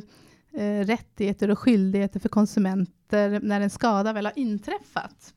eh, 0.52 0.86
rättigheter 0.86 1.50
och 1.50 1.58
skyldigheter 1.58 2.20
för 2.20 2.28
konsumenter 2.28 3.40
när 3.42 3.60
en 3.60 3.70
skada 3.70 4.12
väl 4.12 4.26
har 4.26 4.38
inträffat. 4.38 5.34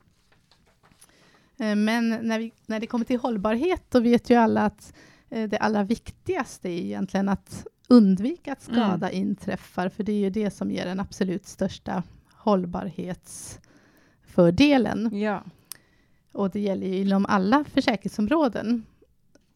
Eh, 1.60 1.76
men 1.76 2.10
när, 2.10 2.40
vi, 2.40 2.52
när 2.66 2.80
det 2.80 2.88
kommer 2.88 3.06
till 3.06 3.20
hållbarhet, 3.20 3.84
då 3.90 4.00
vet 4.00 4.30
ju 4.30 4.36
alla 4.36 4.62
att 4.62 4.94
eh, 5.30 5.50
det 5.50 5.58
allra 5.58 5.84
viktigaste 5.84 6.70
är 6.70 6.82
egentligen 6.82 7.30
att 7.30 7.68
undvika 7.88 8.52
att 8.52 8.62
skada 8.62 9.10
mm. 9.10 9.22
inträffar, 9.22 9.90
för 9.90 10.04
det 10.04 10.12
är 10.12 10.20
ju 10.20 10.30
det 10.30 10.52
som 10.52 10.72
ger 10.72 10.86
den 10.86 11.00
absolut 11.00 11.46
största 11.46 12.04
hållbarhetsfördelen. 12.34 15.20
Ja. 15.20 15.44
Och 16.32 16.50
det 16.50 16.60
gäller 16.60 16.88
ju 16.88 16.98
inom 16.98 17.26
alla 17.26 17.64
försäkringsområden. 17.64 18.86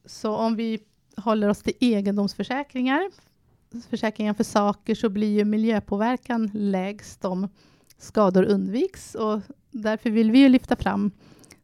Så 0.06 0.36
om 0.36 0.56
vi 0.56 0.80
håller 1.20 1.50
oss 1.50 1.62
till 1.62 1.74
egendomsförsäkringar, 1.80 3.12
försäkringar 3.90 4.34
för 4.34 4.44
saker, 4.44 4.96
så 4.96 5.10
blir 5.10 5.38
ju 5.38 5.46
miljöpåverkan 5.46 6.52
lägst 6.54 7.26
om 7.26 7.48
skador 7.98 8.44
undviks. 8.44 9.16
Och 9.16 9.42
därför 9.72 10.10
vill 10.10 10.32
vi 10.32 10.40
ju 10.40 10.50
lyfta 10.50 10.76
fram 10.76 11.12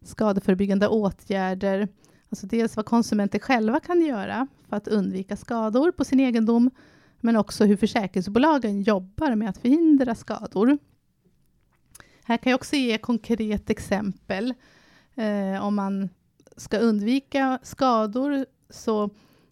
skadeförebyggande 0.01 0.87
åtgärder, 0.87 1.87
alltså 2.29 2.47
dels 2.47 2.75
vad 2.75 2.85
konsumenter 2.85 3.39
själva 3.39 3.79
kan 3.79 4.01
göra 4.01 4.47
för 4.69 4.77
att 4.77 4.87
undvika 4.87 5.37
skador 5.37 5.91
på 5.91 6.05
sin 6.05 6.19
egendom, 6.19 6.71
men 7.19 7.35
också 7.35 7.65
hur 7.65 7.77
försäkringsbolagen 7.77 8.81
jobbar 8.81 9.35
med 9.35 9.49
att 9.49 9.57
förhindra 9.57 10.15
skador. 10.15 10.77
Här 12.23 12.37
kan 12.37 12.51
jag 12.51 12.57
också 12.57 12.75
ge 12.75 12.97
konkret 12.97 13.69
exempel. 13.69 14.53
Eh, 15.15 15.65
om 15.65 15.75
man 15.75 16.09
ska 16.57 16.77
undvika 16.77 17.59
skador 17.63 18.45
så 18.69 19.09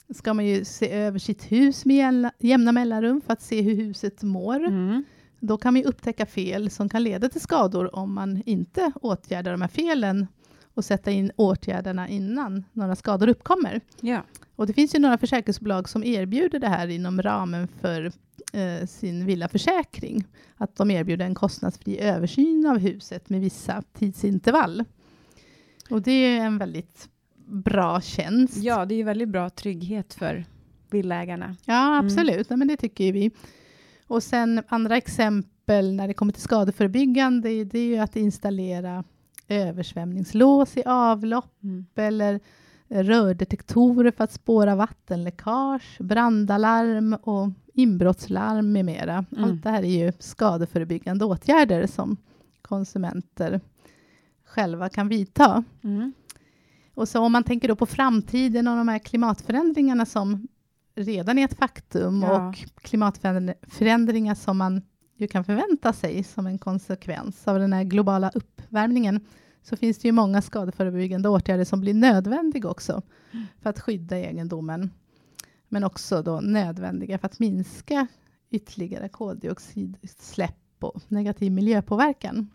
ska 0.10 0.34
man 0.34 0.46
ju 0.46 0.66
se 0.66 0.92
över 0.92 1.20
sitt 1.20 1.52
hus 1.52 1.86
med 1.86 2.30
jämna 2.40 2.72
mellanrum 2.72 3.22
för 3.22 3.34
att 3.34 3.42
se 3.42 3.62
hur 3.62 3.76
huset 3.76 4.24
mår. 4.24 4.66
Mm. 4.66 5.04
Då 5.40 5.58
kan 5.58 5.74
man 5.74 5.84
upptäcka 5.84 6.26
fel 6.26 6.70
som 6.70 6.90
kan 6.90 7.04
leda 7.04 7.30
till 7.30 7.42
skador 7.42 7.96
om 7.96 8.14
man 8.14 8.44
inte 8.46 8.92
åtgärdar 9.02 9.52
de 9.52 9.62
här 9.62 9.68
felen 9.68 10.28
och 10.74 10.86
sätta 10.86 11.12
in 11.12 11.32
åtgärderna 11.36 12.10
innan 12.10 12.64
några 12.74 12.96
skador 12.96 13.28
uppkommer. 13.28 13.82
Ja. 14.02 14.24
Och 14.56 14.68
det 14.68 14.74
finns 14.74 14.96
ju 14.96 15.00
några 15.00 15.18
försäkringsbolag 15.18 15.90
som 15.90 16.04
erbjuder 16.04 16.60
det 16.60 16.68
här 16.68 16.88
inom 16.88 17.22
ramen 17.22 17.68
för 17.68 18.12
eh, 18.54 18.88
sin 18.88 19.26
villaförsäkring. 19.26 20.24
Att 20.56 20.76
de 20.76 20.92
erbjuder 20.92 21.26
en 21.26 21.36
kostnadsfri 21.36 22.00
översyn 22.00 22.66
av 22.66 22.78
huset 22.78 23.30
med 23.30 23.42
vissa 23.42 23.84
tidsintervall. 23.94 24.84
Och 25.90 26.02
det 26.02 26.12
är 26.12 26.46
en 26.46 26.58
väldigt 26.58 27.10
bra 27.54 28.02
tjänst. 28.02 28.58
Ja, 28.58 28.86
det 28.86 28.94
är 28.94 28.98
ju 28.98 29.04
väldigt 29.04 29.30
bra 29.30 29.50
trygghet 29.50 30.14
för 30.14 30.46
villägarna. 30.90 31.56
Ja, 31.66 31.88
mm. 31.88 32.06
absolut. 32.06 32.50
Mm. 32.50 32.60
men 32.60 32.68
det 32.68 32.78
tycker 32.78 33.14
vi. 33.14 33.32
Och 34.08 34.24
sen 34.24 34.64
andra 34.68 34.98
exempel 34.98 35.94
när 35.94 36.08
det 36.08 36.14
kommer 36.14 36.34
till 36.34 36.42
skadeförebyggande, 36.42 37.64
det 37.64 37.80
är 37.80 37.88
ju 37.88 37.98
att 37.98 38.16
installera 38.16 39.04
översvämningslås 39.48 40.78
i 40.78 40.84
avlopp 40.86 41.64
mm. 41.64 41.86
eller 41.96 42.40
rördetektorer 42.90 44.12
för 44.12 44.24
att 44.24 44.32
spåra 44.32 44.76
vattenläckage, 44.76 45.98
brandalarm 46.00 47.14
och 47.14 47.50
inbrottslarm 47.74 48.72
med 48.72 48.86
mera. 48.86 49.26
Mm. 49.32 49.44
Allt 49.44 49.64
det 49.64 49.70
här 49.70 49.84
är 49.84 50.06
ju 50.06 50.14
skadeförebyggande 50.20 51.26
åtgärder 51.26 51.88
som 51.88 52.18
konsumenter 52.62 53.62
själva 54.46 54.90
kan 54.90 55.08
vidta. 55.08 55.64
Mm. 55.84 56.14
Och 56.96 57.10
så 57.10 57.20
om 57.20 57.32
man 57.32 57.44
tänker 57.44 57.68
då 57.68 57.76
på 57.76 57.86
framtiden 57.86 58.68
och 58.68 58.78
de 58.78 58.88
här 58.88 59.00
klimatförändringarna 59.00 60.06
som 60.06 60.48
redan 60.96 61.38
är 61.38 61.46
ett 61.46 61.58
faktum 61.58 62.22
Ja. 62.22 62.50
och 62.50 62.56
klimatförändringar 62.82 64.36
som 64.36 64.58
man 64.58 64.82
ju 65.18 65.28
kan 65.28 65.44
förvänta 65.44 65.94
sig 65.94 66.24
som 66.24 66.48
en 66.48 66.58
konsekvens 66.58 67.48
av 67.48 67.60
den 67.60 67.74
här 67.74 67.84
globala 67.84 68.30
uppvärmningen 68.34 69.26
så 69.64 69.76
finns 69.76 69.98
det 69.98 70.08
ju 70.08 70.12
många 70.12 70.42
skadeförebyggande 70.42 71.30
åtgärder 71.30 71.66
som 71.66 71.82
blir 71.82 71.94
nödvändiga 71.94 72.70
också 72.70 73.02
för 73.62 73.70
att 73.70 73.80
skydda 73.80 74.18
egendomen. 74.18 74.90
Men 75.70 75.84
också 75.84 76.22
då 76.22 76.40
nödvändiga 76.42 77.18
för 77.18 77.26
att 77.26 77.40
minska 77.40 78.08
ytterligare 78.50 79.10
koldioxidutsläpp 79.10 80.56
och 80.80 81.02
negativ 81.08 81.52
miljöpåverkan. 81.52 82.50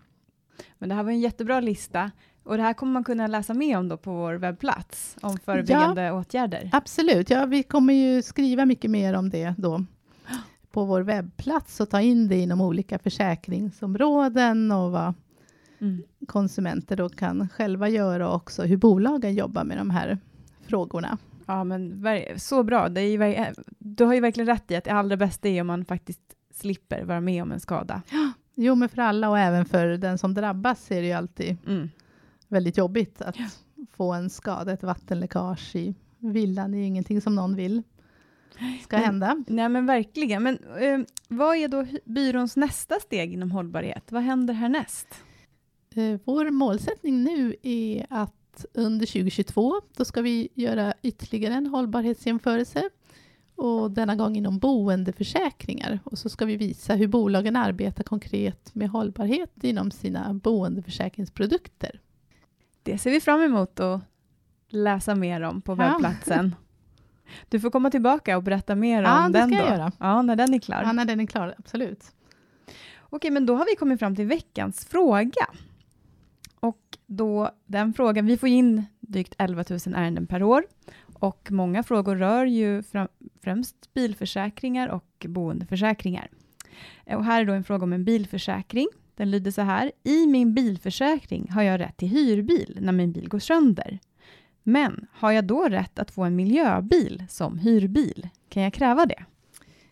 Men 0.79 0.89
det 0.89 0.95
här 0.95 1.03
var 1.03 1.11
en 1.11 1.21
jättebra 1.21 1.61
lista. 1.61 2.11
Och 2.49 2.57
det 2.57 2.63
här 2.63 2.75
kommer 2.75 2.93
man 2.93 3.05
kunna 3.05 3.27
läsa 3.27 3.55
mer 3.55 3.79
om 3.79 3.89
då 3.89 3.97
på 3.97 4.13
vår 4.13 4.35
webbplats, 4.35 5.17
om 5.21 5.39
förebyggande 5.39 6.13
åtgärder. 6.13 6.71
Absolut, 6.73 7.31
ja, 7.31 7.47
vi 7.47 7.63
kommer 7.63 7.95
ju 7.95 8.23
skriva 8.23 8.67
mycket 8.67 8.91
mer 8.91 9.15
om 9.15 9.31
det 9.31 9.55
då 9.59 9.85
på 10.71 10.85
vår 10.85 11.01
webbplats 11.01 11.81
och 11.81 11.91
ta 11.91 12.01
in 12.01 12.29
det 12.29 12.37
inom 12.37 12.61
olika 12.61 12.99
försäkringsområden 12.99 14.73
och 14.73 14.91
vad 14.93 15.15
Mm. 15.81 16.03
konsumenter 16.27 16.97
då 16.97 17.09
kan 17.09 17.49
själva 17.49 17.89
göra 17.89 18.29
och 18.29 18.35
också 18.35 18.63
hur 18.63 18.77
bolagen 18.77 19.35
jobbar 19.35 19.65
med 19.65 19.79
de 19.79 19.91
här 19.91 20.19
frågorna. 20.67 21.19
Ja, 21.47 21.65
men 21.65 22.05
så 22.37 22.63
bra. 22.63 22.89
Ju, 23.01 23.45
du 23.79 24.05
har 24.05 24.15
ju 24.15 24.21
verkligen 24.21 24.47
rätt 24.47 24.71
i 24.71 24.77
att 24.77 24.85
det 24.85 24.91
allra 24.91 25.17
bästa 25.17 25.49
är 25.49 25.61
om 25.61 25.67
man 25.67 25.85
faktiskt 25.85 26.21
slipper 26.55 27.05
vara 27.05 27.21
med 27.21 27.43
om 27.43 27.53
en 27.53 27.61
skada. 27.61 28.03
Jo, 28.55 28.75
men 28.75 28.89
för 28.89 29.03
alla 29.03 29.31
och 29.31 29.39
även 29.39 29.65
för 29.65 29.87
den 29.89 30.19
som 30.19 30.35
drabbas 30.35 30.91
är 30.91 31.01
det 31.01 31.07
ju 31.07 31.13
alltid 31.13 31.57
Mm. 31.67 31.91
Väldigt 32.49 32.77
jobbigt 32.79 33.23
att 33.23 33.37
få 33.91 34.13
en 34.13 34.31
skada, 34.31 34.73
ett 34.73 34.83
vattenläckage 34.83 35.77
i 35.77 35.95
villan. 36.19 36.71
Det 36.71 36.77
är 36.77 36.81
ju 36.81 36.87
ingenting 36.87 37.21
som 37.21 37.35
någon 37.35 37.57
vill 37.57 37.83
ska 38.83 38.97
Men- 38.97 39.05
hända. 39.05 39.45
Nej, 39.47 39.69
men 39.69 39.87
verkligen. 39.87 40.43
Men 40.43 40.59
eh, 40.81 40.99
vad 41.29 41.57
är 41.57 41.69
då 41.69 41.87
byråns 42.05 42.57
nästa 42.57 42.95
steg 43.01 43.33
inom 43.33 43.51
hållbarhet? 43.51 44.13
Vad 44.13 44.23
händer 44.23 44.55
härnäst? 44.55 45.09
Eh, 45.95 46.21
Vår 46.25 46.51
målsättning 46.51 47.23
nu 47.25 47.57
är 47.63 48.07
att 48.11 48.67
under 48.75 49.07
2022, 49.07 49.81
då 49.97 50.05
ska 50.05 50.23
vi 50.23 50.49
göra 50.55 50.95
ytterligare 51.03 51.55
en 51.55 51.67
hållbarhetsjämförelse 51.67 52.83
och 53.55 53.91
denna 53.91 54.17
gång 54.17 54.37
inom 54.37 54.59
boendeförsäkringar. 54.59 56.01
Och 56.05 56.19
så 56.19 56.29
ska 56.29 56.45
vi 56.45 56.57
visa 56.57 56.95
hur 56.95 57.09
bolagen 57.09 57.57
arbetar 57.57 58.05
konkret 58.05 58.75
med 58.75 58.89
hållbarhet 58.91 59.65
inom 59.65 59.91
sina 59.91 60.35
boendeförsäkringsprodukter. 60.35 62.01
Det 62.93 62.99
ser 62.99 63.11
vi 63.11 63.21
fram 63.21 63.41
emot 63.43 63.81
att 63.81 64.01
läsa 64.69 65.15
mer 65.15 65.41
om 65.43 65.61
på 65.63 65.73
Ja. 65.73 65.77
webbplatsen. 65.77 66.55
Du 67.49 67.61
får 67.61 67.71
komma 67.71 67.91
tillbaka 67.91 68.37
och 68.37 68.43
berätta 68.43 68.75
mer 68.75 69.03
Ja, 69.03 69.27
om 69.27 69.33
det 69.33 69.39
den 69.39 69.49
ska 69.49 69.59
då. 69.59 69.65
jag 69.65 69.79
göra. 69.79 69.93
Ja, 69.99 70.23
när 70.23 70.37
den 70.37 70.55
är 70.55 70.59
klar. 70.59 70.83
Ja, 70.83 70.93
när 70.93 71.05
den 71.05 71.21
är 71.21 71.27
klar, 71.27 71.55
absolut. 71.59 72.05
Okej, 73.01 73.31
men 73.31 73.47
då 73.47 73.57
har 73.57 73.67
vi 73.71 73.77
kommit 73.79 73.99
fram 73.99 74.17
till 74.17 74.27
veckans 74.27 74.85
fråga. 74.87 75.47
Och 76.61 76.99
då, 77.07 77.51
den 77.67 77.95
frågan, 77.95 78.27
vi 78.27 78.37
får 78.37 78.49
in 78.49 78.85
drygt 79.01 79.35
11 79.39 79.65
000 79.71 79.79
ärenden 79.95 80.27
per 80.27 80.43
år 80.43 80.65
och 81.13 81.49
många 81.51 81.83
frågor 81.83 82.17
rör 82.17 82.45
ju 82.45 82.83
främst 83.43 83.95
bilförsäkringar 83.95 84.89
och 84.89 85.27
boendeförsäkringar. 85.29 86.29
Och 87.07 87.25
här 87.25 87.41
är 87.41 87.45
då 87.45 87.53
en 87.53 87.65
fråga 87.65 87.85
om 87.85 87.93
en 87.93 88.05
bilförsäkring. 88.05 88.89
Den 89.19 89.31
lyder 89.31 89.51
så 89.51 89.63
här. 89.63 89.93
I 90.05 90.27
min 90.27 90.55
bilförsäkring 90.55 91.51
har 91.51 91.63
jag 91.63 91.81
rätt 91.81 91.97
till 91.97 92.09
hyrbil 92.09 92.79
när 92.81 92.93
min 92.93 93.13
bil 93.13 93.29
går 93.29 93.39
sönder. 93.39 93.99
Men 94.63 95.07
har 95.13 95.33
jag 95.33 95.45
då 95.45 95.69
rätt 95.69 95.99
att 95.99 96.11
få 96.11 96.25
en 96.25 96.37
miljöbil 96.37 97.25
som 97.29 97.59
hyrbil? 97.59 98.29
Kan 98.49 98.63
jag 98.63 98.73
kräva 98.73 99.07
det? 99.07 99.25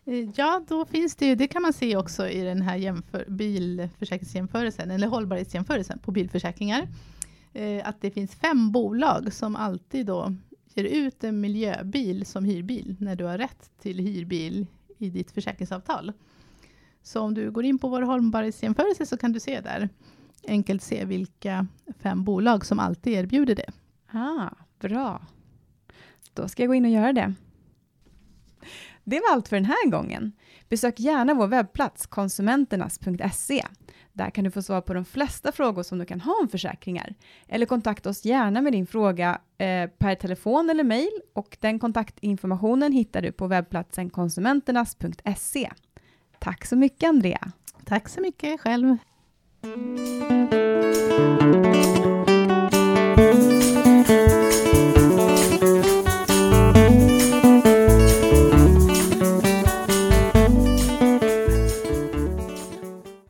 Eh, 0.05 0.29
ja, 0.35 0.63
då 0.67 0.85
finns 0.85 1.15
det 1.15 1.25
ju, 1.25 1.35
det 1.35 1.47
kan 1.47 1.61
man 1.61 1.73
se 1.73 1.97
också 1.97 2.29
i 2.29 2.41
den 2.41 2.61
här 2.61 2.75
jämför, 2.75 3.25
bilförsäkringsjämförelsen, 3.27 4.91
eller 4.91 5.07
hållbarhetsjämförelsen 5.07 5.99
på 5.99 6.11
bilförsäkringar, 6.11 6.87
eh, 7.53 7.87
att 7.87 8.01
det 8.01 8.11
finns 8.11 8.35
fem 8.35 8.71
bolag 8.71 9.33
som 9.33 9.55
alltid 9.55 10.05
då 10.05 10.35
ger 10.73 10.83
ut 10.83 11.23
en 11.23 11.41
miljöbil 11.41 12.25
som 12.25 12.45
hyrbil 12.45 12.95
när 12.99 13.15
du 13.15 13.25
har 13.25 13.37
rätt 13.37 13.71
till 13.81 13.99
hyrbil 13.99 14.67
i 14.97 15.09
ditt 15.09 15.31
försäkringsavtal. 15.31 16.13
Så 17.07 17.21
om 17.21 17.33
du 17.33 17.51
går 17.51 17.65
in 17.65 17.79
på 17.79 17.87
vår 17.87 18.01
hållbarhetsjämförelse 18.01 19.05
så 19.05 19.17
kan 19.17 19.31
du 19.31 19.39
se 19.39 19.61
där, 19.61 19.89
enkelt 20.47 20.83
se 20.83 21.05
vilka 21.05 21.67
fem 21.99 22.23
bolag 22.23 22.65
som 22.65 22.79
alltid 22.79 23.13
erbjuder 23.13 23.55
det. 23.55 23.71
Ah, 24.11 24.49
bra. 24.79 25.21
Då 26.33 26.47
ska 26.47 26.63
jag 26.63 26.67
gå 26.67 26.75
in 26.75 26.85
och 26.85 26.91
göra 26.91 27.13
det. 27.13 27.33
Det 29.03 29.19
var 29.19 29.33
allt 29.33 29.47
för 29.47 29.55
den 29.55 29.65
här 29.65 29.89
gången. 29.89 30.31
Besök 30.69 30.99
gärna 30.99 31.33
vår 31.33 31.47
webbplats 31.47 32.07
konsumenternas.se. 32.07 33.65
Där 34.13 34.29
kan 34.29 34.43
du 34.43 34.51
få 34.51 34.61
svar 34.61 34.81
på 34.81 34.93
de 34.93 35.05
flesta 35.05 35.51
frågor 35.51 35.83
som 35.83 35.99
du 35.99 36.05
kan 36.05 36.21
ha 36.21 36.39
om 36.41 36.49
försäkringar. 36.49 37.15
Eller 37.47 37.65
kontakta 37.65 38.09
oss 38.09 38.25
gärna 38.25 38.61
med 38.61 38.73
din 38.73 38.87
fråga 38.87 39.41
eh, 39.57 39.89
per 39.89 40.15
telefon 40.15 40.69
eller 40.69 40.83
mejl 40.83 41.21
och 41.33 41.57
den 41.59 41.79
kontaktinformationen 41.79 42.91
hittar 42.91 43.21
du 43.21 43.31
på 43.31 43.47
webbplatsen 43.47 44.09
konsumenternas.se. 44.09 45.71
Tack 46.39 46.65
så 46.65 46.75
mycket 46.75 47.09
Andrea. 47.09 47.51
Tack 47.85 48.09
så 48.09 48.21
mycket 48.21 48.61
själv. 48.61 48.97